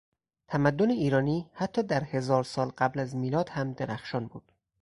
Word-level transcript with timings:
تمدن 0.47 0.89
ایرانی 0.89 1.51
حتی 1.53 1.83
در 1.83 2.03
هزار 2.03 2.43
سال 2.43 2.69
قبل 2.77 2.99
از 2.99 3.15
میلاد 3.15 3.49
هم 3.49 3.73
درخشان 3.73 4.27
بود. 4.27 4.51